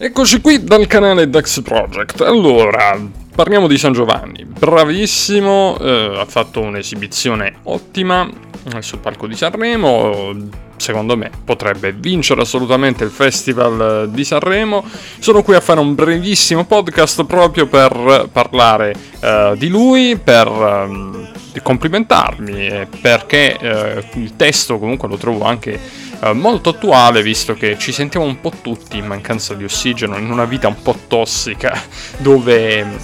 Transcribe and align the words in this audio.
Eccoci 0.00 0.40
qui 0.40 0.62
dal 0.62 0.86
canale 0.86 1.28
Dex 1.28 1.60
Project. 1.60 2.20
Allora, 2.20 2.96
parliamo 3.34 3.66
di 3.66 3.76
San 3.76 3.92
Giovanni. 3.92 4.44
Bravissimo, 4.44 5.76
eh, 5.76 6.12
ha 6.18 6.24
fatto 6.24 6.60
un'esibizione 6.60 7.56
ottima 7.64 8.30
sul 8.78 9.00
palco 9.00 9.26
di 9.26 9.34
Sanremo. 9.34 10.36
Secondo 10.76 11.16
me 11.16 11.32
potrebbe 11.44 11.90
vincere 11.90 12.42
assolutamente 12.42 13.02
il 13.02 13.10
Festival 13.10 14.08
di 14.10 14.22
Sanremo. 14.22 14.84
Sono 15.18 15.42
qui 15.42 15.56
a 15.56 15.60
fare 15.60 15.80
un 15.80 15.96
brevissimo 15.96 16.64
podcast 16.64 17.24
proprio 17.24 17.66
per 17.66 18.28
parlare 18.30 18.94
eh, 19.18 19.54
di 19.58 19.66
lui, 19.66 20.16
per 20.16 20.46
eh, 20.46 21.60
complimentarmi, 21.60 22.86
perché 23.00 24.04
il 24.14 24.36
testo 24.36 24.78
comunque 24.78 25.08
lo 25.08 25.16
trovo 25.16 25.44
anche 25.44 26.06
eh, 26.20 26.32
molto 26.32 26.70
attuale 26.70 27.22
visto 27.22 27.54
che 27.54 27.78
ci 27.78 27.92
sentiamo 27.92 28.26
un 28.26 28.40
po' 28.40 28.52
tutti 28.60 28.98
in 28.98 29.06
mancanza 29.06 29.54
di 29.54 29.64
ossigeno 29.64 30.16
in 30.16 30.30
una 30.30 30.44
vita 30.46 30.66
un 30.66 30.82
po' 30.82 30.96
tossica 31.06 31.80
dove 32.18 32.84
mm, 32.84 32.96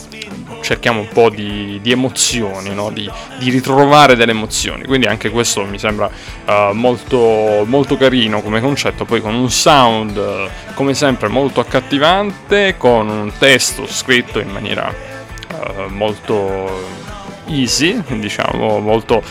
cerchiamo 0.61 1.01
un 1.01 1.09
po' 1.09 1.29
di, 1.31 1.79
di 1.83 1.93
emozioni, 1.93 2.75
no? 2.75 2.91
di, 2.91 3.09
di, 3.39 3.51
ritrovare 3.51 4.17
delle 4.17 4.33
emozioni. 4.33 4.85
Quindi 4.85 5.07
anche 5.07 5.31
questo 5.31 5.65
mi 5.65 5.79
sembra 5.79 6.11
uh, 6.47 6.73
molto, 6.73 7.65
molto 7.67 7.97
carino 7.97 8.41
come 8.41 8.61
concetto, 8.61 9.05
poi 9.05 9.21
con 9.21 9.35
un 9.35 9.51
sound 9.51 10.17
uh, 10.17 10.49
come 10.75 10.95
sempre 10.95 11.29
molto 11.29 11.61
accattivante, 11.61 12.77
con 12.79 13.09
un 13.09 13.33
testo 13.39 13.87
scritto 13.87 14.41
in 14.41 14.49
maniera 14.49 14.93
uh, 15.51 15.93
molto 15.93 17.03
easy, 17.47 18.03
diciamo, 18.19 18.79
molto 18.79 19.23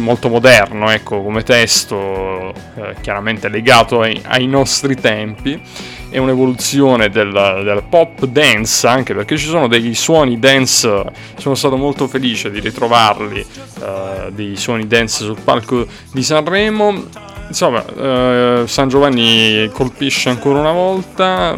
molto 0.00 0.28
moderno 0.28 0.90
ecco, 0.90 1.22
come 1.22 1.42
testo, 1.42 2.52
eh, 2.74 2.96
chiaramente 3.00 3.48
legato 3.48 4.00
ai, 4.00 4.20
ai, 4.26 4.46
nostri 4.46 4.96
tempi. 4.96 5.60
È 6.08 6.18
un'evoluzione 6.18 7.08
del, 7.08 7.30
del, 7.30 7.84
pop 7.88 8.24
dance, 8.24 8.86
anche 8.86 9.14
perché 9.14 9.36
ci 9.36 9.46
sono 9.46 9.68
dei 9.68 9.94
suoni 9.94 10.40
dance, 10.40 11.04
sono 11.36 11.54
stato 11.54 11.76
molto 11.76 12.08
felice 12.08 12.50
di 12.50 12.58
ritrovarli, 12.58 13.38
eh, 13.38 14.32
dei 14.32 14.56
suoni 14.56 14.88
dance 14.88 15.24
sul 15.24 15.38
palco 15.42 15.86
di 16.12 16.22
Sanremo. 16.22 17.04
Insomma, 17.46 17.84
eh, 17.84 18.62
San 18.66 18.88
Giovanni 18.88 19.70
colpisce 19.72 20.30
ancora 20.30 20.58
una 20.58 20.72
volta, 20.72 21.56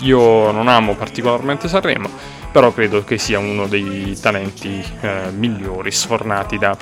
io 0.00 0.50
non 0.50 0.68
amo 0.68 0.94
particolarmente 0.94 1.68
Sanremo, 1.68 2.08
però 2.52 2.72
credo 2.72 3.04
che 3.04 3.18
sia 3.18 3.38
uno 3.38 3.66
dei 3.66 4.16
talenti 4.20 4.82
eh, 5.00 5.30
migliori 5.36 5.90
sfornati 5.90 6.58
da 6.58 6.76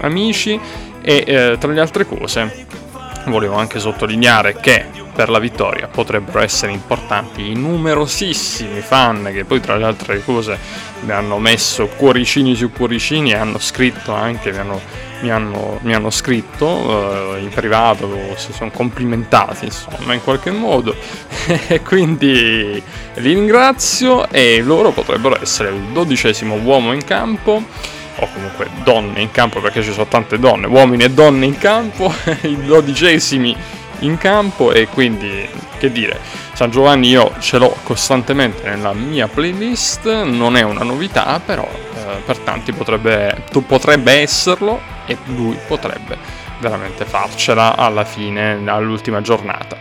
amici 0.00 0.58
e 1.00 1.24
eh, 1.26 1.56
tra 1.58 1.72
le 1.72 1.80
altre 1.80 2.06
cose 2.06 2.66
volevo 3.28 3.56
anche 3.56 3.78
sottolineare 3.78 4.56
che 4.56 4.86
per 5.18 5.30
la 5.30 5.40
vittoria 5.40 5.88
potrebbero 5.88 6.40
essere 6.40 6.70
importanti 6.70 7.50
i 7.50 7.54
numerosissimi 7.54 8.80
fan 8.80 9.30
che 9.32 9.44
poi 9.44 9.58
tra 9.58 9.76
le 9.76 9.84
altre 9.84 10.22
cose 10.22 10.56
mi 11.00 11.10
hanno 11.10 11.38
messo 11.38 11.88
cuoricini 11.88 12.54
su 12.54 12.70
cuoricini 12.70 13.32
e 13.32 13.34
hanno 13.34 13.58
scritto 13.58 14.12
anche, 14.12 14.52
mi 14.52 14.58
hanno, 14.58 14.80
mi 15.22 15.30
hanno, 15.30 15.78
mi 15.82 15.92
hanno 15.92 16.10
scritto 16.10 17.34
eh, 17.34 17.40
in 17.40 17.48
privato, 17.48 18.08
si 18.36 18.52
sono 18.52 18.70
complimentati 18.70 19.64
insomma 19.64 20.14
in 20.14 20.22
qualche 20.22 20.50
modo. 20.50 20.94
E 21.66 21.80
quindi 21.80 22.82
li 23.14 23.32
ringrazio 23.34 24.28
e 24.28 24.60
loro 24.62 24.90
potrebbero 24.90 25.40
essere 25.40 25.70
il 25.70 25.80
dodicesimo 25.92 26.56
uomo 26.56 26.92
in 26.92 27.02
campo 27.04 27.62
o 28.20 28.28
comunque 28.32 28.68
donne 28.82 29.20
in 29.20 29.30
campo 29.30 29.60
perché 29.60 29.82
ci 29.82 29.92
sono 29.92 30.06
tante 30.06 30.38
donne, 30.38 30.66
uomini 30.66 31.04
e 31.04 31.10
donne 31.10 31.46
in 31.46 31.58
campo, 31.58 32.12
i 32.42 32.56
dodicesimi 32.64 33.56
in 34.00 34.16
campo 34.16 34.72
e 34.72 34.86
quindi 34.88 35.48
che 35.78 35.92
dire, 35.92 36.18
San 36.52 36.70
Giovanni 36.70 37.08
io 37.08 37.32
ce 37.38 37.58
l'ho 37.58 37.74
costantemente 37.84 38.68
nella 38.68 38.92
mia 38.92 39.28
playlist, 39.28 40.06
non 40.24 40.56
è 40.56 40.62
una 40.62 40.82
novità 40.82 41.40
però 41.44 41.66
eh, 41.66 42.20
per 42.24 42.38
tanti 42.38 42.72
potrebbe, 42.72 43.44
potrebbe 43.66 44.12
esserlo 44.12 44.80
e 45.06 45.16
lui 45.26 45.56
potrebbe 45.66 46.16
veramente 46.60 47.04
farcela 47.04 47.76
alla 47.76 48.04
fine, 48.04 48.60
all'ultima 48.66 49.20
giornata. 49.20 49.76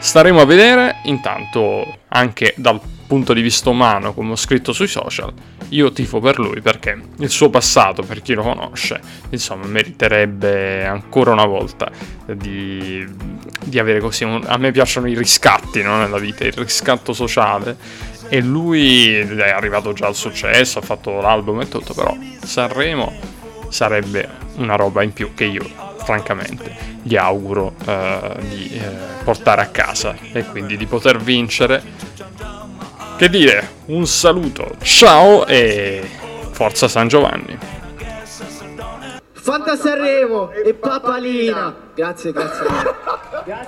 Staremo 0.00 0.40
a 0.40 0.44
vedere, 0.44 1.00
intanto 1.04 1.98
anche 2.08 2.54
dal 2.56 2.80
punto 3.06 3.32
di 3.32 3.40
vista 3.40 3.70
umano, 3.70 4.14
come 4.14 4.32
ho 4.32 4.36
scritto 4.36 4.72
sui 4.72 4.86
social, 4.86 5.32
io 5.70 5.92
tifo 5.92 6.20
per 6.20 6.38
lui 6.38 6.60
perché 6.60 6.98
il 7.16 7.30
suo 7.30 7.50
passato, 7.50 8.02
per 8.02 8.22
chi 8.22 8.34
lo 8.34 8.42
conosce, 8.42 9.00
insomma, 9.30 9.66
meriterebbe 9.66 10.86
ancora 10.86 11.32
una 11.32 11.46
volta 11.46 11.90
di, 12.26 13.04
di 13.64 13.78
avere 13.78 14.00
così. 14.00 14.24
Un, 14.24 14.42
a 14.46 14.56
me 14.56 14.70
piacciono 14.70 15.08
i 15.08 15.14
riscatti 15.14 15.82
no, 15.82 15.98
nella 15.98 16.18
vita, 16.18 16.44
il 16.44 16.52
riscatto 16.52 17.12
sociale. 17.12 17.76
E 18.30 18.40
lui 18.42 19.14
è 19.14 19.50
arrivato 19.50 19.94
già 19.94 20.06
al 20.06 20.14
successo, 20.14 20.78
ha 20.78 20.82
fatto 20.82 21.20
l'album 21.20 21.62
e 21.62 21.68
tutto, 21.68 21.94
però 21.94 22.14
Sanremo 22.42 23.12
sarebbe 23.68 24.28
una 24.56 24.76
roba 24.76 25.02
in 25.02 25.14
più 25.14 25.32
che 25.32 25.44
io, 25.44 25.64
francamente, 26.08 26.74
gli 27.02 27.16
auguro 27.16 27.74
uh, 27.84 28.40
di 28.40 28.80
uh, 28.82 29.24
portare 29.24 29.60
a 29.60 29.66
casa 29.66 30.16
e 30.32 30.42
quindi 30.46 30.78
di 30.78 30.86
poter 30.86 31.18
vincere 31.18 31.82
che 33.18 33.28
dire, 33.28 33.72
un 33.86 34.06
saluto, 34.06 34.76
ciao 34.80 35.44
e 35.46 36.02
forza 36.52 36.88
San 36.88 37.08
Giovanni. 37.08 37.58
Fanta 39.32 39.76
Sanremo 39.76 40.50
e 40.52 40.72
Papalina. 40.72 41.74
Grazie, 41.94 42.32
grazie. 42.32 42.66